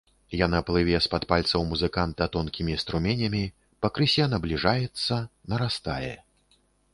[0.37, 3.43] Яна плыве з-пад пальцаў музыканта тонкімі струменямі,
[3.87, 5.21] пакрысе набліжаецца,
[5.55, 6.13] нарастае.